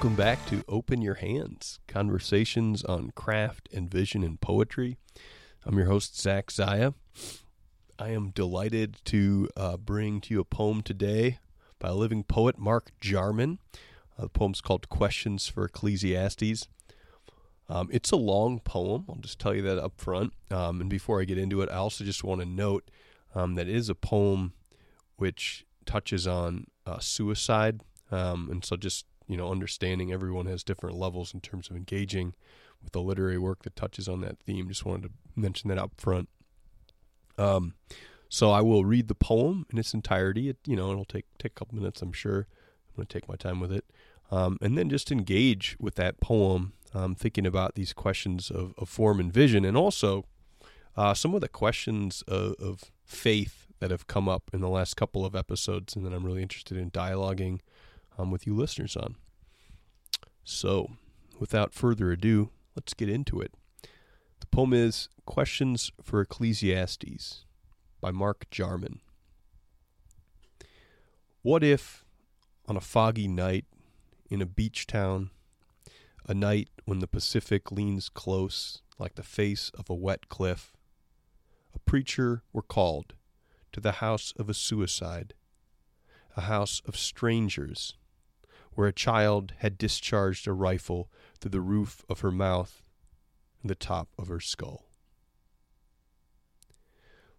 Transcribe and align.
Welcome 0.00 0.16
back 0.16 0.46
to 0.46 0.64
Open 0.66 1.02
Your 1.02 1.16
Hands 1.16 1.78
Conversations 1.86 2.82
on 2.82 3.10
Craft 3.10 3.68
and 3.70 3.90
Vision 3.90 4.22
and 4.22 4.40
Poetry. 4.40 4.96
I'm 5.66 5.76
your 5.76 5.88
host, 5.88 6.18
Zach 6.18 6.50
Zaya. 6.50 6.94
I 7.98 8.08
am 8.08 8.30
delighted 8.30 8.96
to 9.04 9.50
uh, 9.58 9.76
bring 9.76 10.22
to 10.22 10.32
you 10.32 10.40
a 10.40 10.44
poem 10.46 10.80
today 10.80 11.38
by 11.78 11.88
a 11.90 11.94
living 11.94 12.24
poet, 12.24 12.56
Mark 12.56 12.92
Jarman. 13.02 13.58
Uh, 14.18 14.22
the 14.22 14.28
poem's 14.30 14.62
called 14.62 14.88
Questions 14.88 15.48
for 15.48 15.66
Ecclesiastes. 15.66 16.66
Um, 17.68 17.90
it's 17.92 18.10
a 18.10 18.16
long 18.16 18.58
poem. 18.60 19.04
I'll 19.06 19.16
just 19.16 19.38
tell 19.38 19.54
you 19.54 19.60
that 19.60 19.78
up 19.78 20.00
front. 20.00 20.32
Um, 20.50 20.80
and 20.80 20.88
before 20.88 21.20
I 21.20 21.24
get 21.24 21.36
into 21.36 21.60
it, 21.60 21.68
I 21.68 21.74
also 21.74 22.04
just 22.04 22.24
want 22.24 22.40
to 22.40 22.46
note 22.46 22.90
um, 23.34 23.54
that 23.56 23.68
it 23.68 23.76
is 23.76 23.90
a 23.90 23.94
poem 23.94 24.54
which 25.16 25.66
touches 25.84 26.26
on 26.26 26.68
uh, 26.86 27.00
suicide. 27.00 27.82
Um, 28.10 28.48
and 28.50 28.64
so 28.64 28.78
just, 28.78 29.04
you 29.30 29.36
know, 29.36 29.48
understanding 29.48 30.12
everyone 30.12 30.46
has 30.46 30.64
different 30.64 30.96
levels 30.96 31.32
in 31.32 31.40
terms 31.40 31.70
of 31.70 31.76
engaging 31.76 32.34
with 32.82 32.92
the 32.92 33.00
literary 33.00 33.38
work 33.38 33.62
that 33.62 33.76
touches 33.76 34.08
on 34.08 34.20
that 34.22 34.40
theme. 34.40 34.66
Just 34.66 34.84
wanted 34.84 35.04
to 35.04 35.10
mention 35.36 35.68
that 35.68 35.78
up 35.78 35.92
front. 35.96 36.28
Um, 37.38 37.74
so 38.28 38.50
I 38.50 38.60
will 38.60 38.84
read 38.84 39.06
the 39.06 39.14
poem 39.14 39.66
in 39.70 39.78
its 39.78 39.94
entirety. 39.94 40.48
It, 40.48 40.56
you 40.66 40.74
know, 40.74 40.90
it'll 40.90 41.04
take 41.04 41.26
take 41.38 41.52
a 41.52 41.54
couple 41.54 41.78
minutes, 41.78 42.02
I'm 42.02 42.12
sure. 42.12 42.48
I'm 42.88 42.96
going 42.96 43.06
to 43.06 43.12
take 43.12 43.28
my 43.28 43.36
time 43.36 43.60
with 43.60 43.70
it, 43.70 43.84
um, 44.32 44.58
and 44.60 44.76
then 44.76 44.90
just 44.90 45.12
engage 45.12 45.76
with 45.78 45.94
that 45.94 46.20
poem, 46.20 46.72
um, 46.92 47.14
thinking 47.14 47.46
about 47.46 47.76
these 47.76 47.92
questions 47.92 48.50
of, 48.50 48.74
of 48.78 48.88
form 48.88 49.20
and 49.20 49.32
vision, 49.32 49.64
and 49.64 49.76
also 49.76 50.24
uh, 50.96 51.14
some 51.14 51.36
of 51.36 51.40
the 51.40 51.48
questions 51.48 52.22
of, 52.26 52.54
of 52.58 52.90
faith 53.04 53.68
that 53.78 53.92
have 53.92 54.08
come 54.08 54.28
up 54.28 54.50
in 54.52 54.60
the 54.60 54.68
last 54.68 54.96
couple 54.96 55.24
of 55.24 55.36
episodes, 55.36 55.94
and 55.94 56.04
that 56.04 56.12
I'm 56.12 56.26
really 56.26 56.42
interested 56.42 56.76
in 56.76 56.90
dialoguing 56.90 57.60
um, 58.20 58.30
with 58.30 58.46
you 58.46 58.54
listeners 58.54 58.96
on. 58.96 59.16
So, 60.44 60.90
without 61.38 61.74
further 61.74 62.12
ado, 62.12 62.50
let's 62.76 62.94
get 62.94 63.08
into 63.08 63.40
it. 63.40 63.54
The 64.40 64.46
poem 64.46 64.72
is 64.72 65.08
Questions 65.24 65.92
for 66.02 66.20
Ecclesiastes 66.20 67.44
by 68.00 68.10
Mark 68.10 68.50
Jarman. 68.50 69.00
What 71.42 71.64
if, 71.64 72.04
on 72.66 72.76
a 72.76 72.80
foggy 72.80 73.28
night 73.28 73.64
in 74.28 74.42
a 74.42 74.46
beach 74.46 74.86
town, 74.86 75.30
a 76.26 76.34
night 76.34 76.68
when 76.84 76.98
the 76.98 77.06
Pacific 77.06 77.72
leans 77.72 78.08
close 78.08 78.82
like 78.98 79.14
the 79.14 79.22
face 79.22 79.70
of 79.74 79.88
a 79.88 79.94
wet 79.94 80.28
cliff, 80.28 80.72
a 81.74 81.78
preacher 81.78 82.42
were 82.52 82.62
called 82.62 83.14
to 83.72 83.80
the 83.80 83.92
house 83.92 84.34
of 84.36 84.50
a 84.50 84.54
suicide, 84.54 85.32
a 86.36 86.42
house 86.42 86.82
of 86.86 86.96
strangers, 86.96 87.94
where 88.74 88.88
a 88.88 88.92
child 88.92 89.52
had 89.58 89.78
discharged 89.78 90.46
a 90.46 90.52
rifle 90.52 91.10
through 91.40 91.50
the 91.50 91.60
roof 91.60 92.04
of 92.08 92.20
her 92.20 92.30
mouth 92.30 92.82
and 93.62 93.70
the 93.70 93.74
top 93.74 94.08
of 94.18 94.28
her 94.28 94.40
skull. 94.40 94.86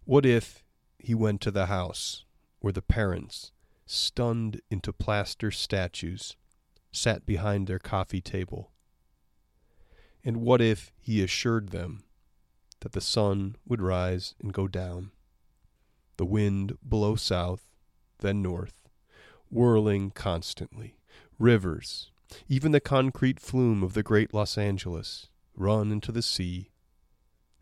What 0.03 0.25
if 0.25 0.63
he 0.99 1.13
went 1.15 1.41
to 1.41 1.51
the 1.51 1.67
house 1.67 2.25
where 2.59 2.73
the 2.73 2.81
parents, 2.81 3.51
stunned 3.85 4.61
into 4.69 4.93
plaster 4.93 5.51
statues, 5.51 6.35
sat 6.91 7.25
behind 7.25 7.67
their 7.67 7.79
coffee 7.79 8.21
table? 8.21 8.71
And 10.23 10.37
what 10.37 10.61
if 10.61 10.91
he 10.99 11.23
assured 11.23 11.69
them 11.69 12.03
that 12.81 12.91
the 12.91 13.01
sun 13.01 13.55
would 13.65 13.81
rise 13.81 14.35
and 14.41 14.53
go 14.53 14.67
down, 14.67 15.11
the 16.17 16.25
wind 16.25 16.77
blow 16.83 17.15
south, 17.15 17.65
then 18.19 18.41
north, 18.41 18.87
whirling 19.49 20.11
constantly, 20.11 20.97
rivers, 21.41 22.11
even 22.47 22.71
the 22.71 22.79
concrete 22.79 23.39
flume 23.39 23.81
of 23.81 23.93
the 23.93 24.03
great 24.03 24.33
Los 24.33 24.57
Angeles, 24.57 25.27
run 25.55 25.91
into 25.91 26.11
the 26.11 26.21
sea, 26.21 26.69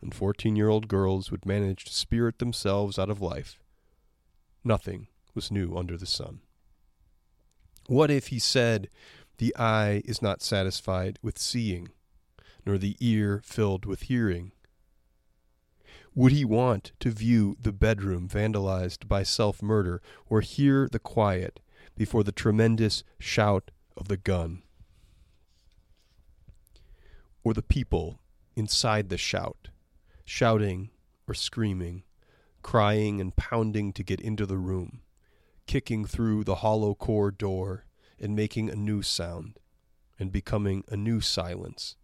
and 0.02 0.14
fourteen 0.14 0.54
year 0.54 0.68
old 0.68 0.86
girls 0.86 1.30
would 1.30 1.46
manage 1.46 1.84
to 1.86 1.92
spirit 1.92 2.38
themselves 2.38 2.98
out 2.98 3.10
of 3.10 3.22
life. 3.22 3.58
Nothing 4.62 5.08
was 5.34 5.50
new 5.50 5.76
under 5.76 5.96
the 5.96 6.06
sun. 6.06 6.40
What 7.86 8.10
if 8.10 8.28
he 8.28 8.38
said, 8.38 8.88
The 9.38 9.56
eye 9.56 10.02
is 10.04 10.20
not 10.20 10.42
satisfied 10.42 11.18
with 11.22 11.38
seeing, 11.38 11.88
nor 12.66 12.76
the 12.76 12.96
ear 13.00 13.40
filled 13.42 13.86
with 13.86 14.02
hearing? 14.02 14.52
Would 16.14 16.32
he 16.32 16.44
want 16.44 16.92
to 17.00 17.10
view 17.10 17.56
the 17.60 17.72
bedroom 17.72 18.28
vandalized 18.28 19.08
by 19.08 19.22
self 19.22 19.62
murder, 19.62 20.02
or 20.28 20.42
hear 20.42 20.88
the 20.90 20.98
quiet 20.98 21.60
before 22.00 22.24
the 22.24 22.32
tremendous 22.32 23.04
shout 23.18 23.70
of 23.94 24.08
the 24.08 24.16
gun? 24.16 24.62
Or 27.44 27.52
the 27.52 27.60
people 27.60 28.20
inside 28.56 29.10
the 29.10 29.18
shout, 29.18 29.68
shouting 30.24 30.88
or 31.28 31.34
screaming, 31.34 32.04
crying 32.62 33.20
and 33.20 33.36
pounding 33.36 33.92
to 33.92 34.02
get 34.02 34.18
into 34.18 34.46
the 34.46 34.56
room, 34.56 35.02
kicking 35.66 36.06
through 36.06 36.42
the 36.42 36.54
hollow 36.64 36.94
core 36.94 37.30
door 37.30 37.84
and 38.18 38.34
making 38.34 38.70
a 38.70 38.74
new 38.74 39.02
sound, 39.02 39.58
and 40.18 40.32
becoming 40.32 40.84
a 40.88 40.96
new 40.96 41.20
silence, 41.20 41.96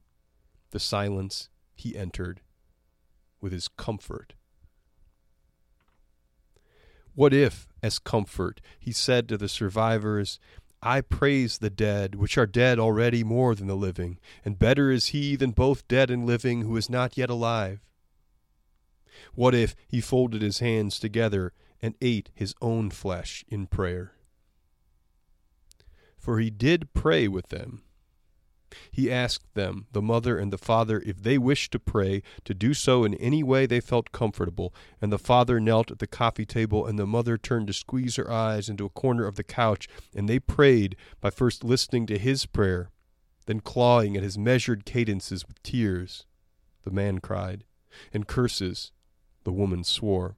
the 0.72 0.78
silence 0.78 1.48
he 1.74 1.96
entered 1.96 2.42
with 3.40 3.50
his 3.50 3.66
comfort. 3.66 4.34
What 7.14 7.32
if, 7.32 7.66
as 7.86 8.00
comfort, 8.00 8.60
he 8.78 8.91
said 8.91 9.28
to 9.28 9.38
the 9.38 9.48
survivors, 9.48 10.41
I 10.82 11.00
praise 11.00 11.58
the 11.58 11.70
dead, 11.70 12.16
which 12.16 12.36
are 12.36 12.47
dead 12.47 12.78
already 12.78 13.24
more 13.24 13.54
than 13.54 13.69
the 13.69 13.76
living, 13.76 14.19
and 14.44 14.58
better 14.58 14.91
is 14.91 15.08
he 15.08 15.36
than 15.36 15.52
both 15.52 15.88
dead 15.88 16.10
and 16.10 16.26
living 16.26 16.62
who 16.62 16.76
is 16.76 16.91
not 16.91 17.16
yet 17.16 17.30
alive? 17.30 17.80
What 19.34 19.54
if 19.54 19.74
he 19.88 20.00
folded 20.00 20.42
his 20.42 20.58
hands 20.58 20.98
together 20.98 21.52
and 21.80 21.94
ate 22.02 22.30
his 22.34 22.54
own 22.60 22.91
flesh 22.91 23.44
in 23.48 23.66
prayer? 23.66 24.12
For 26.18 26.41
he 26.41 26.50
did 26.50 26.92
pray 26.92 27.28
with 27.28 27.48
them. 27.48 27.82
He 28.91 29.10
asked 29.10 29.54
them, 29.54 29.87
the 29.92 30.03
mother 30.03 30.38
and 30.38 30.53
the 30.53 30.59
father, 30.59 31.03
if 31.04 31.22
they 31.22 31.38
wished 31.38 31.72
to 31.72 31.78
pray, 31.78 32.22
to 32.44 32.54
do 32.54 32.75
so 32.75 33.04
in 33.04 33.14
any 33.14 33.42
way 33.42 33.66
they 33.66 33.81
felt 33.81 34.12
comfortable. 34.12 34.75
And 35.00 35.12
the 35.12 35.19
father 35.19 35.60
knelt 35.60 35.91
at 35.91 35.98
the 35.98 36.06
coffee 36.06 36.47
table, 36.47 36.86
and 36.86 36.98
the 36.98 37.06
mother 37.06 37.36
turned 37.36 37.66
to 37.69 37.72
squeeze 37.72 38.16
her 38.16 38.31
eyes 38.31 38.69
into 38.69 38.84
a 38.84 38.91
corner 38.91 39.26
of 39.26 39.36
the 39.36 39.44
couch, 39.44 39.88
and 40.15 40.28
they 40.28 40.38
prayed 40.38 40.97
by 41.20 41.31
first 41.31 41.65
listening 41.65 42.06
to 42.06 42.19
his 42.19 42.47
prayer, 42.47 42.91
then 43.47 43.60
clawing 43.60 44.16
at 44.16 44.22
his 44.22 44.38
measured 44.38 44.84
cadences 44.84 45.47
with 45.47 45.62
tears. 45.62 46.26
The 46.84 46.91
man 46.91 47.19
cried, 47.19 47.65
and 48.12 48.26
curses 48.26 48.92
the 49.44 49.53
woman 49.53 49.84
swore. 49.84 50.36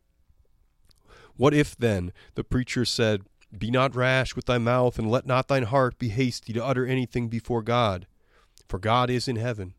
What 1.37 1.55
if, 1.55 1.77
then, 1.77 2.13
the 2.35 2.45
preacher 2.45 2.85
said, 2.85 3.23
Be 3.57 3.71
not 3.71 3.95
rash 3.95 4.35
with 4.35 4.47
thy 4.47 4.59
mouth, 4.59 4.99
and 4.99 5.11
let 5.11 5.25
not 5.25 5.49
thine 5.49 5.63
heart 5.63 5.99
be 5.99 6.09
hasty 6.09 6.53
to 6.53 6.65
utter 6.65 6.85
anything 6.85 7.29
before 7.29 7.63
God? 7.63 8.07
For 8.69 8.79
God 8.79 9.09
is 9.09 9.29
in 9.29 9.37
heaven. 9.37 9.75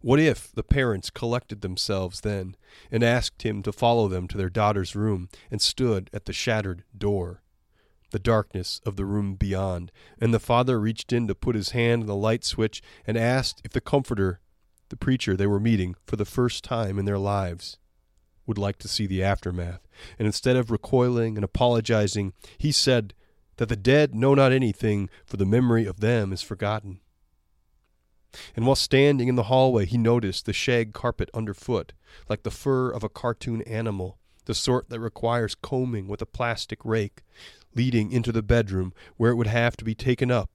What 0.00 0.18
if 0.18 0.50
the 0.52 0.64
parents 0.64 1.10
collected 1.10 1.60
themselves 1.60 2.22
then, 2.22 2.56
and 2.90 3.04
asked 3.04 3.42
him 3.42 3.62
to 3.62 3.72
follow 3.72 4.08
them 4.08 4.26
to 4.28 4.36
their 4.36 4.50
daughter's 4.50 4.96
room, 4.96 5.28
and 5.50 5.60
stood 5.60 6.10
at 6.12 6.26
the 6.26 6.32
shattered 6.32 6.84
door? 6.96 7.42
The 8.10 8.18
darkness 8.18 8.80
of 8.84 8.96
the 8.96 9.04
room 9.04 9.36
beyond, 9.36 9.92
and 10.20 10.34
the 10.34 10.40
father 10.40 10.78
reached 10.78 11.12
in 11.12 11.28
to 11.28 11.34
put 11.34 11.54
his 11.54 11.70
hand 11.70 12.02
on 12.02 12.06
the 12.06 12.16
light 12.16 12.44
switch 12.44 12.82
and 13.06 13.16
asked 13.16 13.62
if 13.64 13.72
the 13.72 13.80
comforter 13.80 14.40
the 14.90 14.96
preacher 14.96 15.36
they 15.36 15.46
were 15.46 15.60
meeting 15.60 15.94
for 16.04 16.16
the 16.16 16.26
first 16.26 16.62
time 16.62 16.98
in 16.98 17.06
their 17.06 17.18
lives 17.18 17.78
would 18.46 18.58
like 18.58 18.76
to 18.78 18.88
see 18.88 19.06
the 19.06 19.22
aftermath. 19.22 19.80
And 20.18 20.26
instead 20.26 20.56
of 20.56 20.70
recoiling 20.70 21.36
and 21.36 21.44
apologizing, 21.44 22.34
he 22.58 22.72
said 22.72 23.14
that 23.62 23.68
the 23.68 23.76
dead 23.76 24.12
know 24.12 24.34
not 24.34 24.50
anything, 24.50 25.08
for 25.24 25.36
the 25.36 25.46
memory 25.46 25.86
of 25.86 26.00
them 26.00 26.32
is 26.32 26.42
forgotten. 26.42 26.98
And 28.56 28.66
while 28.66 28.74
standing 28.74 29.28
in 29.28 29.36
the 29.36 29.44
hallway, 29.44 29.86
he 29.86 29.96
noticed 29.96 30.46
the 30.46 30.52
shag 30.52 30.92
carpet 30.92 31.30
underfoot, 31.32 31.92
like 32.28 32.42
the 32.42 32.50
fur 32.50 32.90
of 32.90 33.04
a 33.04 33.08
cartoon 33.08 33.62
animal, 33.62 34.18
the 34.46 34.54
sort 34.54 34.88
that 34.88 34.98
requires 34.98 35.54
combing 35.54 36.08
with 36.08 36.20
a 36.20 36.26
plastic 36.26 36.84
rake, 36.84 37.22
leading 37.72 38.10
into 38.10 38.32
the 38.32 38.42
bedroom 38.42 38.92
where 39.16 39.30
it 39.30 39.36
would 39.36 39.46
have 39.46 39.76
to 39.76 39.84
be 39.84 39.94
taken 39.94 40.28
up, 40.28 40.50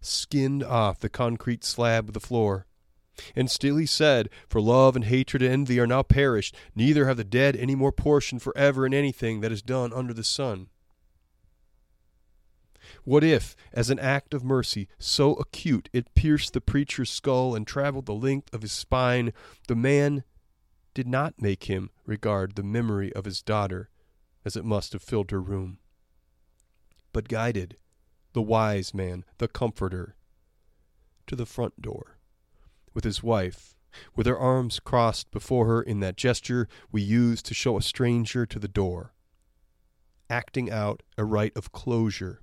skinned 0.00 0.64
off 0.64 1.00
the 1.00 1.10
concrete 1.10 1.62
slab 1.62 2.08
of 2.08 2.14
the 2.14 2.20
floor, 2.20 2.66
and 3.34 3.50
still 3.50 3.76
he 3.76 3.84
said, 3.84 4.30
For 4.48 4.62
love 4.62 4.96
and 4.96 5.04
hatred 5.04 5.42
and 5.42 5.52
envy 5.52 5.78
are 5.78 5.86
now 5.86 6.02
perished, 6.02 6.56
neither 6.74 7.06
have 7.06 7.18
the 7.18 7.22
dead 7.24 7.54
any 7.54 7.74
more 7.74 7.92
portion 7.92 8.38
for 8.38 8.56
ever 8.56 8.86
in 8.86 8.94
anything 8.94 9.42
that 9.42 9.52
is 9.52 9.60
done 9.60 9.92
under 9.92 10.14
the 10.14 10.24
sun. 10.24 10.68
What 13.04 13.24
if, 13.24 13.56
as 13.72 13.90
an 13.90 13.98
act 13.98 14.34
of 14.34 14.44
mercy 14.44 14.88
so 14.98 15.34
acute 15.34 15.88
it 15.92 16.14
pierced 16.14 16.52
the 16.52 16.60
preacher's 16.60 17.10
skull 17.10 17.54
and 17.54 17.66
traveled 17.66 18.06
the 18.06 18.14
length 18.14 18.52
of 18.54 18.62
his 18.62 18.72
spine, 18.72 19.32
the 19.68 19.76
man 19.76 20.24
did 20.94 21.06
not 21.06 21.40
make 21.40 21.64
him 21.64 21.90
regard 22.06 22.54
the 22.54 22.62
memory 22.62 23.12
of 23.12 23.24
his 23.24 23.42
daughter 23.42 23.90
as 24.44 24.56
it 24.56 24.64
must 24.64 24.92
have 24.92 25.02
filled 25.02 25.30
her 25.30 25.42
room, 25.42 25.78
but 27.12 27.28
guided 27.28 27.76
the 28.32 28.42
wise 28.42 28.94
man, 28.94 29.24
the 29.38 29.48
comforter, 29.48 30.14
to 31.26 31.34
the 31.34 31.46
front 31.46 31.80
door, 31.82 32.18
with 32.94 33.04
his 33.04 33.22
wife, 33.22 33.74
with 34.14 34.26
her 34.26 34.38
arms 34.38 34.78
crossed 34.78 35.30
before 35.30 35.66
her 35.66 35.82
in 35.82 36.00
that 36.00 36.16
gesture 36.16 36.68
we 36.92 37.02
use 37.02 37.42
to 37.42 37.54
show 37.54 37.76
a 37.76 37.82
stranger 37.82 38.46
to 38.46 38.58
the 38.58 38.68
door, 38.68 39.14
acting 40.30 40.70
out 40.70 41.02
a 41.18 41.24
rite 41.24 41.56
of 41.56 41.72
closure 41.72 42.42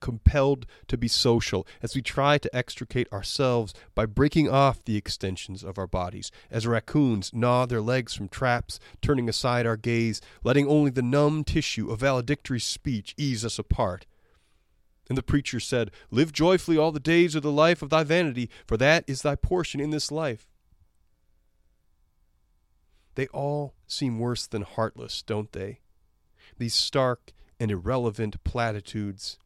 compelled 0.00 0.66
to 0.88 0.96
be 0.96 1.08
social 1.08 1.66
as 1.82 1.94
we 1.94 2.02
try 2.02 2.38
to 2.38 2.56
extricate 2.56 3.12
ourselves 3.12 3.74
by 3.94 4.06
breaking 4.06 4.48
off 4.48 4.84
the 4.84 4.96
extensions 4.96 5.62
of 5.62 5.78
our 5.78 5.86
bodies, 5.86 6.30
as 6.50 6.66
raccoons 6.66 7.32
gnaw 7.32 7.66
their 7.66 7.80
legs 7.80 8.14
from 8.14 8.28
traps, 8.28 8.80
turning 9.00 9.28
aside 9.28 9.66
our 9.66 9.76
gaze, 9.76 10.20
letting 10.42 10.66
only 10.66 10.90
the 10.90 11.02
numb 11.02 11.44
tissue 11.44 11.90
of 11.90 12.00
valedictory 12.00 12.60
speech 12.60 13.14
ease 13.16 13.44
us 13.44 13.58
apart. 13.58 14.06
And 15.08 15.18
the 15.18 15.22
preacher 15.22 15.58
said, 15.58 15.90
Live 16.10 16.32
joyfully 16.32 16.78
all 16.78 16.92
the 16.92 17.00
days 17.00 17.34
of 17.34 17.42
the 17.42 17.50
life 17.50 17.82
of 17.82 17.90
thy 17.90 18.04
vanity, 18.04 18.48
for 18.66 18.76
that 18.76 19.04
is 19.06 19.22
thy 19.22 19.34
portion 19.34 19.80
in 19.80 19.90
this 19.90 20.12
life. 20.12 20.46
They 23.16 23.26
all 23.28 23.74
seem 23.86 24.18
worse 24.18 24.46
than 24.46 24.62
heartless, 24.62 25.22
don't 25.22 25.50
they? 25.52 25.80
These 26.58 26.74
stark 26.74 27.32
and 27.58 27.70
irrelevant 27.70 28.42
platitudes 28.44 29.36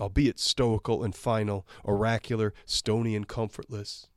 albeit 0.00 0.38
stoical 0.38 1.02
and 1.02 1.14
final, 1.14 1.66
oracular, 1.84 2.54
stony 2.64 3.14
and 3.14 3.28
comfortless. 3.28 4.08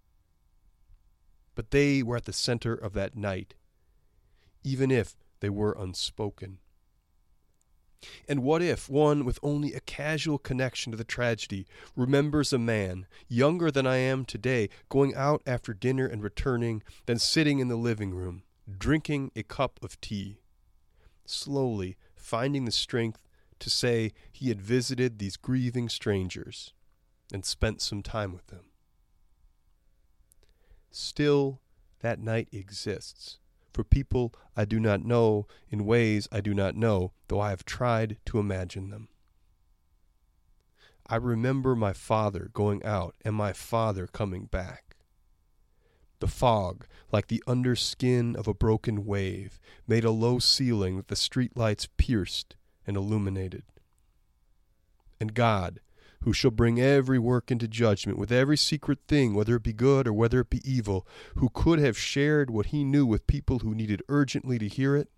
But 1.56 1.72
they 1.72 2.02
were 2.04 2.18
at 2.18 2.26
the 2.26 2.34
center 2.34 2.74
of 2.74 2.94
that 2.94 3.16
night, 3.16 3.56
even 4.64 4.92
if 4.92 5.16
they 5.40 5.50
were 5.50 5.76
unspoken. 5.78 6.60
And 8.28 8.42
what 8.42 8.62
if 8.64 8.90
one 8.90 9.26
with 9.26 9.38
only 9.44 9.74
a 9.74 9.80
casual 9.80 10.40
connection 10.40 10.92
to 10.92 10.98
the 10.98 11.04
tragedy 11.04 11.68
remembers 11.96 12.52
a 12.52 12.58
man, 12.58 13.06
younger 13.28 13.70
than 13.70 13.86
I 13.86 13.98
am 13.98 14.26
today, 14.26 14.70
going 14.90 15.14
out 15.14 15.44
after 15.46 15.74
dinner 15.74 16.08
and 16.08 16.24
returning, 16.24 16.82
then 17.06 17.20
sitting 17.20 17.60
in 17.60 17.68
the 17.68 17.76
living 17.76 18.14
room, 18.14 18.44
drinking 18.78 19.32
a 19.36 19.44
cup 19.44 19.80
of 19.84 20.02
tea, 20.02 20.40
slowly 21.26 21.98
finding 22.16 22.66
the 22.66 22.72
strength 22.72 23.20
to 23.62 23.70
say 23.70 24.12
he 24.32 24.50
had 24.50 24.62
visited 24.62 25.18
these 25.18 25.38
grieving 25.38 25.90
strangers 25.90 26.74
and 27.34 27.46
spent 27.46 27.82
some 27.82 28.04
time 28.04 28.34
with 28.34 28.48
them. 28.48 28.66
Still, 30.92 31.62
that 32.02 32.20
night 32.20 32.50
exists 32.52 33.40
for 33.72 33.84
people 33.84 34.34
I 34.56 34.66
do 34.66 34.80
not 34.80 35.06
know 35.06 35.48
in 35.70 35.86
ways 35.86 36.28
I 36.32 36.42
do 36.42 36.54
not 36.54 36.76
know, 36.76 37.14
though 37.28 37.40
I 37.40 37.52
have 37.52 37.64
tried 37.64 38.18
to 38.26 38.40
imagine 38.40 38.90
them. 38.90 39.08
I 41.08 41.16
remember 41.16 41.76
my 41.76 41.94
father 41.94 42.50
going 42.54 42.84
out 42.84 43.16
and 43.24 43.36
my 43.36 43.54
father 43.54 44.08
coming 44.08 44.46
back. 44.46 44.96
The 46.20 46.28
fog, 46.28 46.86
like 47.12 47.28
the 47.28 47.44
underskin 47.48 48.36
of 48.36 48.48
a 48.48 48.54
broken 48.54 49.06
wave, 49.06 49.60
made 49.88 50.04
a 50.04 50.12
low 50.12 50.40
ceiling 50.40 50.98
that 50.98 51.08
the 51.08 51.16
street 51.16 51.58
lights 51.58 51.88
pierced 51.98 52.56
and 52.86 52.98
illuminated. 52.98 53.64
And 55.20 55.34
God, 55.34 55.80
who 56.22 56.34
shall 56.34 56.52
bring 56.52 56.80
every 56.80 57.20
work 57.20 57.52
into 57.52 57.68
judgment 57.68 58.18
with 58.18 58.32
every 58.32 58.58
secret 58.58 59.00
thing, 59.08 59.34
whether 59.34 59.56
it 59.56 59.64
be 59.64 59.74
good 59.74 60.08
or 60.08 60.14
whether 60.14 60.40
it 60.42 60.50
be 60.50 60.62
evil, 60.70 61.08
who 61.36 61.50
could 61.50 61.80
have 61.80 61.98
shared 61.98 62.50
what 62.50 62.68
he 62.68 62.84
knew 62.84 63.06
with 63.06 63.28
people 63.28 63.60
who 63.60 63.74
needed 63.74 64.04
urgently 64.08 64.60
to 64.60 64.68
hear 64.68 64.96
it, 64.96 65.10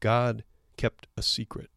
God 0.00 0.44
kept 0.76 1.06
a 1.16 1.22
secret. 1.22 1.70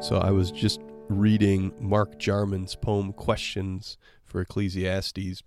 So 0.00 0.18
I 0.18 0.30
was 0.30 0.52
just 0.52 0.80
reading 1.08 1.72
Mark 1.80 2.18
Jarman's 2.18 2.76
poem 2.76 3.12
Questions 3.12 3.98
for 4.24 4.40
Ecclesiastes. 4.40 5.42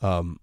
Um, 0.00 0.40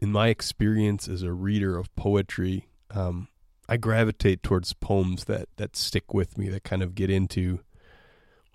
in 0.00 0.10
my 0.10 0.28
experience 0.28 1.08
as 1.08 1.22
a 1.22 1.32
reader 1.32 1.78
of 1.78 1.94
poetry, 1.94 2.68
um, 2.90 3.28
I 3.68 3.76
gravitate 3.76 4.42
towards 4.42 4.72
poems 4.74 5.24
that, 5.24 5.48
that 5.56 5.76
stick 5.76 6.12
with 6.12 6.36
me, 6.36 6.48
that 6.48 6.64
kind 6.64 6.82
of 6.82 6.94
get 6.94 7.10
into 7.10 7.60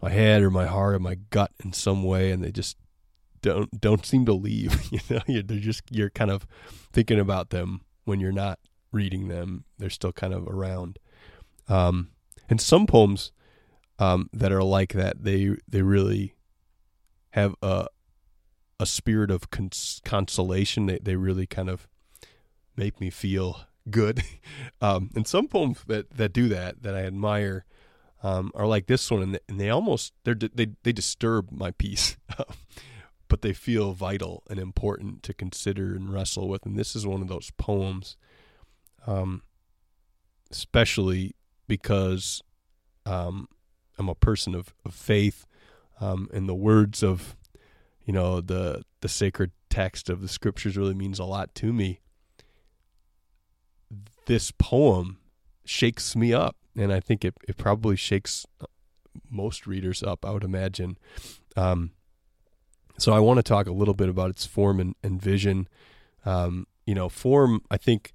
my 0.02 0.10
head 0.10 0.42
or 0.42 0.52
my 0.52 0.66
heart 0.66 0.96
or 0.96 1.00
my 1.00 1.16
gut 1.16 1.52
in 1.64 1.72
some 1.72 2.04
way, 2.04 2.30
and 2.32 2.44
they 2.44 2.52
just 2.52 2.78
don't 3.42 3.80
don't 3.80 4.06
seem 4.06 4.26
to 4.26 4.34
leave. 4.34 4.80
You 4.92 5.00
know, 5.10 5.22
you're, 5.28 5.44
they're 5.44 5.60
just 5.60 5.84
you're 5.90 6.10
kind 6.10 6.30
of 6.30 6.46
thinking 6.92 7.20
about 7.20 7.52
them 7.52 7.82
when 8.04 8.20
you're 8.20 8.32
not 8.32 8.60
reading 8.92 9.30
them. 9.30 9.64
They're 9.80 9.90
still 9.90 10.12
kind 10.12 10.34
of 10.34 10.48
around. 10.48 11.00
Um, 11.70 12.10
and 12.50 12.60
some 12.60 12.86
poems 12.88 13.32
um, 14.00 14.30
that 14.34 14.52
are 14.52 14.64
like 14.64 14.94
that, 14.94 15.24
they 15.24 15.56
they 15.68 15.82
really 15.82 16.36
have 17.32 17.56
a 17.62 17.88
a 18.80 18.86
spirit 18.86 19.32
of 19.32 19.50
cons- 19.50 20.02
consolation. 20.04 20.88
They 20.88 21.00
they 21.02 21.16
really 21.16 21.48
kind 21.48 21.70
of 21.70 21.88
make 22.76 23.00
me 23.00 23.10
feel 23.10 23.62
good. 23.90 24.24
um, 24.82 25.10
and 25.16 25.28
some 25.28 25.48
poems 25.48 25.84
that 25.88 26.12
that 26.12 26.34
do 26.34 26.48
that 26.50 26.84
that 26.84 26.96
I 26.96 27.04
admire 27.04 27.66
um, 28.24 28.52
are 28.56 28.68
like 28.68 28.88
this 28.88 29.10
one, 29.12 29.22
and 29.22 29.36
they, 29.36 29.40
and 29.48 29.60
they 29.60 29.70
almost 29.70 30.14
they 30.24 30.34
they 30.34 30.68
they 30.84 30.92
disturb 30.92 31.52
my 31.52 31.72
peace. 31.72 32.18
but 33.34 33.42
they 33.42 33.54
feel 33.54 33.94
vital 33.94 34.44
and 34.48 34.60
important 34.60 35.24
to 35.24 35.34
consider 35.34 35.96
and 35.96 36.14
wrestle 36.14 36.48
with. 36.48 36.68
And 36.68 36.78
this 36.78 36.96
is 36.96 37.08
one 37.08 37.24
of 37.24 37.28
those 37.28 37.50
poems, 37.58 38.16
um, 39.08 39.42
especially 40.52 41.36
because 41.68 42.42
um, 43.06 43.48
I'm 43.98 44.10
a 44.10 44.16
person 44.16 44.56
of, 44.56 44.74
of 44.86 44.94
faith, 44.94 45.46
um, 46.00 46.30
and 46.34 46.48
the 46.48 46.56
words 46.56 47.04
of, 47.04 47.36
you 48.06 48.14
know, 48.14 48.42
the 48.42 48.84
the 49.02 49.10
sacred 49.10 49.52
text 49.70 50.10
of 50.10 50.22
the 50.22 50.28
scriptures 50.28 50.78
really 50.78 50.94
means 50.94 51.20
a 51.20 51.26
lot 51.26 51.54
to 51.56 51.74
me. 51.74 52.00
This 54.26 54.52
poem 54.52 55.18
shakes 55.66 56.16
me 56.16 56.34
up, 56.34 56.56
and 56.76 56.92
I 56.94 57.00
think 57.00 57.26
it, 57.26 57.36
it 57.48 57.58
probably 57.58 57.96
shakes 57.96 58.46
most 59.30 59.68
readers 59.68 60.02
up. 60.02 60.26
I 60.26 60.32
would 60.32 60.44
imagine. 60.44 60.98
Um, 61.56 61.92
so 62.98 63.14
I 63.14 63.20
want 63.20 63.38
to 63.38 63.44
talk 63.44 63.68
a 63.68 63.74
little 63.74 63.94
bit 63.94 64.10
about 64.10 64.30
its 64.30 64.46
form 64.46 64.80
and, 64.80 64.96
and 65.04 65.22
vision. 65.22 65.68
Um, 66.26 66.68
you 66.86 66.96
know, 66.96 67.10
form. 67.10 67.62
I 67.70 67.78
think 67.78 68.14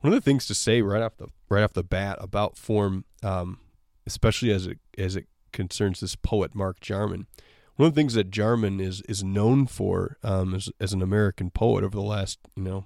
one 0.00 0.12
of 0.12 0.18
the 0.18 0.24
things 0.24 0.46
to 0.46 0.54
say 0.54 0.82
right 0.82 1.02
off 1.02 1.16
the 1.16 1.28
right 1.48 1.62
off 1.62 1.72
the 1.72 1.82
bat 1.82 2.18
about 2.20 2.56
form, 2.56 3.04
um, 3.22 3.58
especially 4.06 4.50
as 4.50 4.66
it 4.66 4.78
as 4.96 5.16
it 5.16 5.26
concerns 5.52 6.00
this 6.00 6.16
poet 6.16 6.54
Mark 6.54 6.80
Jarman. 6.80 7.26
One 7.76 7.88
of 7.88 7.94
the 7.94 8.00
things 8.00 8.14
that 8.14 8.30
Jarman 8.30 8.80
is 8.80 9.02
is 9.02 9.24
known 9.24 9.66
for 9.66 10.18
um, 10.22 10.54
as 10.54 10.70
as 10.80 10.92
an 10.92 11.02
American 11.02 11.50
poet 11.50 11.84
over 11.84 11.96
the 11.96 12.02
last 12.02 12.38
you 12.56 12.62
know 12.62 12.84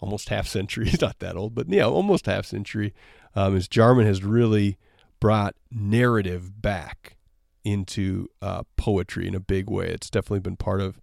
almost 0.00 0.28
half 0.28 0.46
century. 0.46 0.86
He's 0.90 1.00
not 1.00 1.18
that 1.20 1.36
old, 1.36 1.54
but 1.54 1.68
yeah, 1.68 1.84
almost 1.84 2.26
half 2.26 2.46
century. 2.46 2.94
Um, 3.34 3.56
is 3.56 3.68
Jarman 3.68 4.06
has 4.06 4.22
really 4.22 4.78
brought 5.20 5.56
narrative 5.70 6.60
back 6.60 7.16
into 7.64 8.28
uh, 8.42 8.62
poetry 8.76 9.26
in 9.26 9.34
a 9.34 9.40
big 9.40 9.70
way. 9.70 9.88
It's 9.88 10.10
definitely 10.10 10.40
been 10.40 10.56
part 10.56 10.80
of 10.80 11.00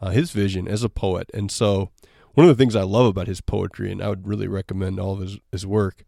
uh, 0.00 0.10
his 0.10 0.30
vision 0.30 0.68
as 0.68 0.84
a 0.84 0.88
poet, 0.88 1.30
and 1.32 1.50
so 1.50 1.90
one 2.34 2.48
of 2.48 2.56
the 2.56 2.60
things 2.60 2.76
I 2.76 2.82
love 2.82 3.06
about 3.06 3.26
his 3.26 3.40
poetry, 3.40 3.90
and 3.92 4.02
I 4.02 4.08
would 4.08 4.26
really 4.26 4.48
recommend 4.48 4.98
all 4.98 5.12
of 5.12 5.20
his, 5.20 5.38
his 5.50 5.66
work, 5.66 6.04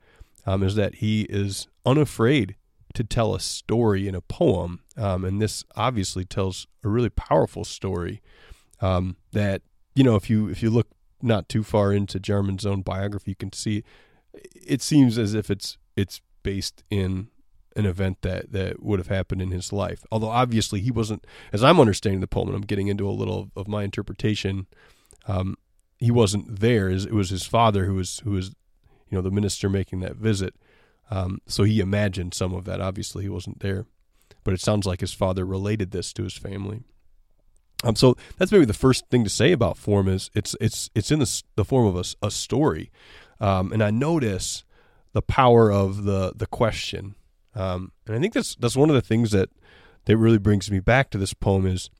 um, 0.46 0.62
is 0.62 0.74
that 0.74 0.96
he 0.96 1.22
is 1.22 1.68
unafraid 1.84 2.56
to 2.94 3.04
tell 3.04 3.34
a 3.34 3.40
story 3.40 4.06
in 4.08 4.14
a 4.14 4.20
poem. 4.20 4.80
Um, 4.96 5.24
and 5.24 5.40
this 5.42 5.64
obviously 5.76 6.24
tells 6.24 6.66
a 6.84 6.88
really 6.88 7.10
powerful 7.10 7.64
story 7.64 8.22
um, 8.80 9.16
that, 9.32 9.62
you 9.94 10.04
know, 10.04 10.16
if 10.16 10.30
you 10.30 10.48
if 10.48 10.62
you 10.62 10.70
look 10.70 10.88
not 11.20 11.48
too 11.48 11.62
far 11.62 11.92
into 11.92 12.20
Jarman's 12.20 12.66
own 12.66 12.82
biography, 12.82 13.32
you 13.32 13.36
can 13.36 13.52
see 13.52 13.84
it 14.54 14.82
seems 14.82 15.18
as 15.18 15.34
if 15.34 15.50
it's 15.50 15.78
it's 15.96 16.20
based 16.42 16.84
in 16.90 17.28
an 17.76 17.86
event 17.86 18.18
that, 18.22 18.52
that 18.52 18.82
would 18.82 19.00
have 19.00 19.08
happened 19.08 19.42
in 19.42 19.50
his 19.50 19.72
life. 19.72 20.04
Although 20.12 20.28
obviously 20.28 20.80
he 20.80 20.92
wasn't, 20.92 21.26
as 21.52 21.64
I'm 21.64 21.80
understanding 21.80 22.20
the 22.20 22.28
poem, 22.28 22.48
and 22.48 22.56
I'm 22.56 22.62
getting 22.62 22.86
into 22.86 23.08
a 23.08 23.10
little 23.10 23.40
of, 23.40 23.50
of 23.56 23.68
my 23.68 23.82
interpretation. 23.82 24.66
Um, 25.26 25.56
he 25.98 26.10
wasn't 26.10 26.60
there. 26.60 26.90
It 26.90 27.12
was 27.12 27.30
his 27.30 27.46
father 27.46 27.84
who 27.84 27.94
was 27.94 28.20
who 28.20 28.32
was, 28.32 28.48
you 29.08 29.16
know, 29.16 29.22
the 29.22 29.30
minister 29.30 29.68
making 29.68 30.00
that 30.00 30.16
visit. 30.16 30.54
Um, 31.10 31.40
so 31.46 31.64
he 31.64 31.80
imagined 31.80 32.34
some 32.34 32.54
of 32.54 32.64
that. 32.64 32.80
Obviously, 32.80 33.24
he 33.24 33.28
wasn't 33.28 33.60
there, 33.60 33.86
but 34.42 34.54
it 34.54 34.60
sounds 34.60 34.86
like 34.86 35.00
his 35.00 35.12
father 35.12 35.44
related 35.44 35.90
this 35.90 36.12
to 36.14 36.24
his 36.24 36.36
family. 36.36 36.82
Um, 37.82 37.96
so 37.96 38.16
that's 38.38 38.50
maybe 38.50 38.64
the 38.64 38.72
first 38.72 39.08
thing 39.10 39.24
to 39.24 39.30
say 39.30 39.52
about 39.52 39.76
form 39.76 40.08
is 40.08 40.30
it's 40.34 40.56
it's 40.60 40.90
it's 40.94 41.10
in 41.10 41.18
the, 41.18 41.42
the 41.56 41.64
form 41.64 41.86
of 41.86 41.96
a, 41.96 42.26
a 42.26 42.30
story, 42.30 42.90
um, 43.40 43.72
and 43.72 43.82
I 43.82 43.90
notice 43.90 44.64
the 45.12 45.22
power 45.22 45.70
of 45.70 46.04
the 46.04 46.32
the 46.34 46.46
question, 46.46 47.14
um, 47.54 47.92
and 48.06 48.16
I 48.16 48.20
think 48.20 48.32
that's 48.32 48.54
that's 48.56 48.76
one 48.76 48.88
of 48.88 48.94
the 48.94 49.02
things 49.02 49.32
that 49.32 49.50
that 50.06 50.16
really 50.16 50.38
brings 50.38 50.70
me 50.70 50.80
back 50.80 51.10
to 51.10 51.18
this 51.18 51.34
poem 51.34 51.66
is 51.66 51.90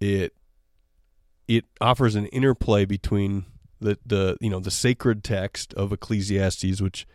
it 0.00 0.32
it 1.48 1.64
offers 1.80 2.14
an 2.14 2.26
interplay 2.26 2.84
between 2.84 3.46
the 3.80 3.98
the 4.04 4.36
you 4.40 4.50
know 4.50 4.60
the 4.60 4.70
sacred 4.70 5.24
text 5.24 5.74
of 5.74 5.92
Ecclesiastes, 5.92 6.80
which 6.80 7.06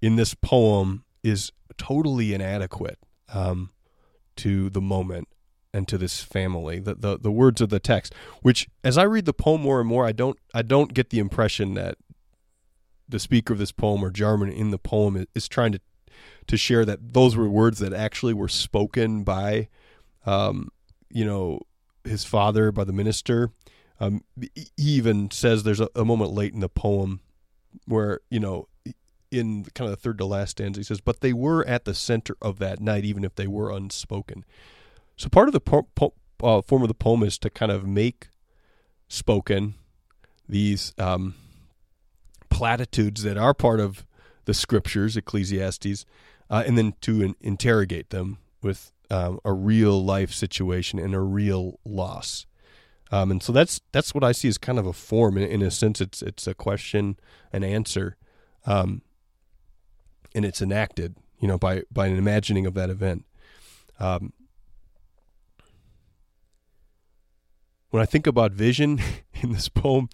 in 0.00 0.16
this 0.16 0.34
poem 0.34 1.04
is 1.22 1.50
totally 1.76 2.34
inadequate 2.34 2.98
um, 3.32 3.70
to 4.36 4.70
the 4.70 4.80
moment 4.80 5.28
and 5.72 5.88
to 5.88 5.98
this 5.98 6.20
family. 6.20 6.78
The, 6.78 6.94
the 6.94 7.18
the 7.18 7.32
words 7.32 7.60
of 7.60 7.70
the 7.70 7.80
text, 7.80 8.14
which 8.42 8.68
as 8.84 8.98
I 8.98 9.04
read 9.04 9.24
the 9.24 9.32
poem 9.32 9.62
more 9.62 9.80
and 9.80 9.88
more, 9.88 10.06
I 10.06 10.12
don't 10.12 10.38
I 10.54 10.62
don't 10.62 10.92
get 10.92 11.10
the 11.10 11.18
impression 11.18 11.74
that 11.74 11.96
the 13.08 13.18
speaker 13.18 13.54
of 13.54 13.58
this 13.58 13.72
poem 13.72 14.04
or 14.04 14.10
Jarman 14.10 14.50
in 14.50 14.70
the 14.70 14.78
poem 14.78 15.16
is, 15.16 15.26
is 15.34 15.48
trying 15.48 15.72
to 15.72 15.80
to 16.46 16.56
share 16.56 16.84
that 16.84 17.12
those 17.14 17.36
were 17.36 17.48
words 17.48 17.78
that 17.78 17.92
actually 17.92 18.34
were 18.34 18.48
spoken 18.48 19.22
by, 19.22 19.68
um, 20.26 20.70
you 21.10 21.24
know, 21.24 21.60
his 22.08 22.24
father 22.24 22.72
by 22.72 22.84
the 22.84 22.92
minister. 22.92 23.50
Um, 24.00 24.22
he 24.40 24.70
even 24.76 25.30
says 25.30 25.62
there's 25.62 25.80
a, 25.80 25.88
a, 25.94 26.04
moment 26.04 26.30
late 26.30 26.54
in 26.54 26.60
the 26.60 26.68
poem 26.68 27.20
where 27.86 28.20
you 28.30 28.38
know 28.38 28.68
in 29.30 29.64
kind 29.74 29.90
of 29.90 29.96
the 29.96 30.00
third 30.00 30.18
to 30.18 30.24
last 30.24 30.52
stanza 30.52 30.80
he 30.80 30.84
says, 30.84 31.00
"But 31.00 31.20
they 31.20 31.32
were 31.32 31.66
at 31.66 31.84
the 31.84 31.94
center 31.94 32.36
of 32.40 32.58
that 32.60 32.80
night, 32.80 33.04
even 33.04 33.24
if 33.24 33.34
they 33.34 33.46
were 33.46 33.70
unspoken." 33.70 34.44
So 35.16 35.28
part 35.28 35.48
of 35.48 35.52
the 35.52 35.60
po- 35.60 35.88
po- 35.94 36.14
uh, 36.42 36.62
form 36.62 36.82
of 36.82 36.88
the 36.88 36.94
poem 36.94 37.22
is 37.24 37.38
to 37.38 37.50
kind 37.50 37.72
of 37.72 37.86
make 37.86 38.28
spoken 39.08 39.74
these 40.48 40.94
um, 40.98 41.34
platitudes 42.50 43.22
that 43.22 43.36
are 43.36 43.54
part 43.54 43.80
of 43.80 44.06
the 44.44 44.54
scriptures, 44.54 45.16
Ecclesiastes, 45.16 46.06
uh, 46.48 46.62
and 46.66 46.78
then 46.78 46.94
to 47.02 47.20
in- 47.20 47.36
interrogate 47.40 48.10
them 48.10 48.38
with 48.62 48.92
um, 49.10 49.40
a 49.44 49.52
real 49.52 50.04
life 50.04 50.32
situation 50.32 50.98
and 50.98 51.14
a 51.14 51.20
real 51.20 51.78
loss. 51.84 52.46
Um, 53.10 53.30
and 53.30 53.42
so 53.42 53.52
that's 53.52 53.80
that's 53.92 54.14
what 54.14 54.22
I 54.22 54.32
see 54.32 54.48
as 54.48 54.58
kind 54.58 54.78
of 54.78 54.86
a 54.86 54.92
form. 54.92 55.38
In, 55.38 55.44
in 55.44 55.62
a 55.62 55.70
sense, 55.70 56.00
it's 56.00 56.20
it's 56.20 56.46
a 56.46 56.54
question 56.54 57.18
and 57.52 57.64
answer, 57.64 58.16
um, 58.66 59.02
and 60.34 60.44
it's 60.44 60.60
enacted, 60.60 61.16
you 61.40 61.48
know, 61.48 61.56
by 61.56 61.82
by 61.90 62.06
an 62.06 62.18
imagining 62.18 62.66
of 62.66 62.74
that 62.74 62.90
event. 62.90 63.24
Um, 63.98 64.34
when 67.90 68.02
I 68.02 68.06
think 68.06 68.26
about 68.26 68.52
vision 68.52 69.00
in 69.42 69.52
this 69.52 69.70
poem, 69.70 70.10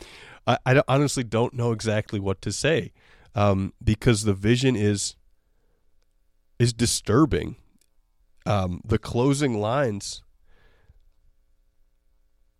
I, 0.46 0.58
I 0.64 0.82
honestly 0.86 1.24
don't 1.24 1.54
know 1.54 1.72
exactly 1.72 2.20
what 2.20 2.40
to 2.42 2.52
say 2.52 2.92
um, 3.34 3.72
because 3.82 4.24
the 4.24 4.34
vision 4.34 4.76
is 4.76 5.16
is 6.58 6.72
disturbing 6.72 7.56
um, 8.46 8.80
the 8.84 8.98
closing 8.98 9.58
lines 9.58 10.22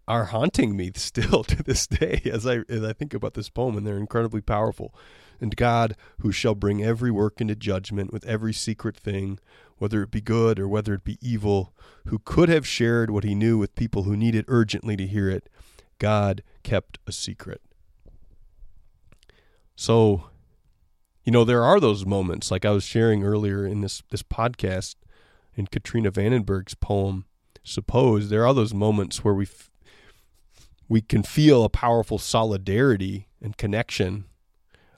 are 0.07 0.27
haunting 0.27 0.77
me 0.77 0.91
still 0.97 1.45
to 1.45 1.63
this 1.63 1.87
day 1.87 2.21
as 2.31 2.47
I 2.47 2.61
as 2.69 2.83
I 2.83 2.93
think 2.93 3.15
about 3.15 3.35
this 3.35 3.49
poem, 3.49 3.77
and 3.77 3.87
they're 3.87 3.97
incredibly 3.97 4.41
powerful. 4.41 4.95
And 5.41 5.57
God, 5.57 5.97
who 6.21 6.31
shall 6.31 6.55
bring 6.55 6.83
every 6.83 7.11
work 7.11 7.41
into 7.41 7.57
judgment 7.57 8.13
with 8.13 8.25
every 8.25 8.53
secret 8.53 8.97
thing, 8.97 9.41
whether 9.79 10.03
it 10.03 10.11
be 10.11 10.21
good 10.21 10.61
or 10.61 10.69
whether 10.69 10.95
it 10.95 11.05
be 11.05 11.19
evil, 11.21 11.75
who 12.07 12.21
could 12.21 12.49
have 12.49 12.67
shared 12.67 13.11
what 13.11 13.25
he 13.25 13.35
knew 13.35 13.59
with 13.59 13.75
people 13.75 14.05
who 14.05 14.17
needed 14.17 14.45
urgently 14.47 14.97
to 14.97 15.07
hear 15.07 15.29
it, 15.29 15.49
God 15.99 16.43
kept 16.63 16.99
a 17.07 17.13
secret. 17.13 17.61
So, 19.77 20.31
you 21.25 21.33
know, 21.33 21.45
there 21.45 21.65
are 21.65 21.81
those 21.81 22.07
moments, 22.07 22.51
like 22.51 22.65
I 22.65 22.71
was 22.71 22.85
sharing 22.85 23.25
earlier 23.25 23.67
in 23.67 23.81
this 23.81 24.03
this 24.11 24.23
podcast, 24.23 24.95
in 25.57 25.67
Katrina 25.67 26.11
Vandenberg's 26.11 26.75
poem, 26.75 27.25
Suppose, 27.65 28.29
there 28.29 28.47
are 28.47 28.53
those 28.53 28.75
moments 28.75 29.25
where 29.25 29.33
we 29.33 29.47
f- 29.47 29.71
we 30.87 31.01
can 31.01 31.23
feel 31.23 31.65
a 31.65 31.71
powerful 31.71 32.19
solidarity 32.19 33.27
and 33.41 33.57
connection 33.57 34.27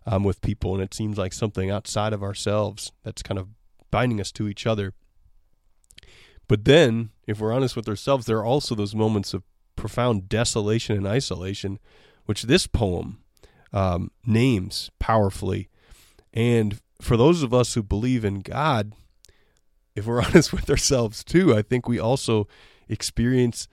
um, 0.05 0.25
with 0.25 0.41
people, 0.41 0.75
and 0.75 0.83
it 0.83 0.93
seems 0.93 1.17
like 1.17 1.33
something 1.33 1.71
outside 1.71 2.13
of 2.13 2.25
ourselves 2.25 2.91
that's 3.05 3.23
kind 3.23 3.39
of 3.39 3.49
binding 3.93 4.21
us 4.21 4.33
to 4.33 4.49
each 4.49 4.67
other. 4.67 4.95
But 6.49 6.65
then, 6.65 7.11
if 7.29 7.39
we're 7.39 7.53
honest 7.53 7.77
with 7.77 7.89
ourselves, 7.89 8.27
there 8.27 8.39
are 8.39 8.45
also 8.45 8.75
those 8.75 8.97
moments 8.97 9.33
of 9.33 9.45
profound 9.77 10.29
desolation 10.29 10.97
and 10.97 11.07
isolation, 11.07 11.79
which 12.25 12.43
this 12.43 12.67
poem 12.67 13.21
um, 13.73 14.11
names 14.27 14.91
powerfully. 14.99 15.69
And 16.35 16.81
for 17.01 17.17
those 17.17 17.45
of 17.45 17.55
us 17.55 17.75
who 17.75 17.83
believe 17.85 18.25
in 18.25 18.41
God, 18.41 18.93
if 19.97 20.07
we're 20.07 20.23
honest 20.25 20.53
with 20.53 20.71
ourselves 20.71 21.25
too, 21.25 21.57
I 21.57 21.63
think 21.63 21.89
we 21.89 21.99
also 21.99 22.47
experience 22.89 23.67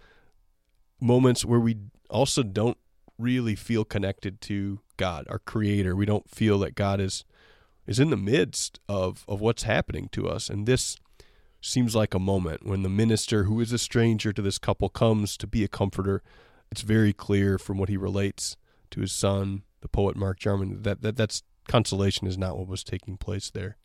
moments 1.00 1.46
where 1.46 1.60
we 1.60 1.77
also 2.10 2.42
don't 2.42 2.77
really 3.20 3.56
feel 3.56 3.86
connected 3.86 4.42
to 4.42 4.80
God, 4.98 5.27
our 5.30 5.39
creator. 5.39 5.96
We 5.96 6.06
don't 6.06 6.30
feel 6.30 6.58
that 6.60 6.74
God 6.74 7.00
is 7.00 7.24
is 7.86 8.00
in 8.00 8.10
the 8.10 8.18
midst 8.18 8.80
of 8.88 9.25
of 9.27 9.42
what's 9.42 9.63
happening 9.63 10.10
to 10.13 10.27
us. 10.27 10.50
And 10.50 10.65
this 10.65 10.98
seems 11.62 11.96
like 11.96 12.13
a 12.13 12.20
moment 12.20 12.65
when 12.65 12.84
the 12.84 12.89
minister 12.89 13.44
who 13.44 13.60
is 13.60 13.72
a 13.72 13.77
stranger 13.77 14.34
to 14.34 14.42
this 14.42 14.58
couple 14.58 14.89
comes 14.89 15.38
to 15.38 15.48
be 15.48 15.63
a 15.63 15.68
comforter. 15.68 16.24
It's 16.72 16.82
very 16.82 17.13
clear 17.13 17.58
from 17.58 17.77
what 17.77 17.89
he 17.89 17.98
relates 17.98 18.58
to 18.92 19.01
his 19.01 19.12
son, 19.12 19.63
the 19.82 19.88
poet 19.88 20.15
Mark 20.15 20.39
Jarman, 20.39 20.82
that, 20.84 21.01
that 21.01 21.15
that's 21.15 21.44
consolation 21.68 22.27
is 22.27 22.38
not 22.38 22.58
what 22.58 22.68
was 22.68 22.84
taking 22.84 23.15
place 23.18 23.50
there. 23.50 23.77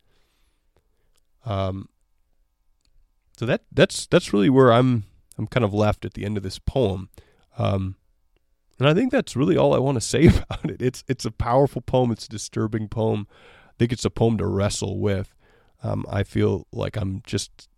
Um, 1.45 1.87
so 3.39 3.45
that 3.45 3.61
that's 3.71 4.05
that's 4.07 4.33
really 4.33 4.49
where 4.49 4.73
I'm 4.73 5.05
I'm 5.37 5.47
kind 5.47 5.63
of 5.63 5.73
left 5.73 6.03
at 6.03 6.13
the 6.13 6.25
end 6.25 6.35
of 6.35 6.43
this 6.43 6.59
poem. 6.59 7.07
Um, 7.57 7.95
and 8.77 8.89
I 8.89 8.93
think 8.93 9.13
that's 9.13 9.33
really 9.33 9.55
all 9.55 9.73
I 9.73 9.77
want 9.77 9.95
to 9.95 10.01
say 10.01 10.27
about 10.27 10.69
it. 10.69 10.81
It's 10.81 11.05
it's 11.07 11.23
a 11.23 11.31
powerful 11.31 11.81
poem. 11.81 12.11
It's 12.11 12.25
a 12.25 12.29
disturbing 12.29 12.89
poem. 12.89 13.27
I 13.65 13.71
think 13.79 13.93
it's 13.93 14.03
a 14.03 14.09
poem 14.09 14.37
to 14.39 14.45
wrestle 14.45 14.99
with. 14.99 15.33
Um, 15.81 16.05
I 16.09 16.23
feel 16.23 16.67
like 16.73 16.97
I'm 16.97 17.21
just, 17.25 17.69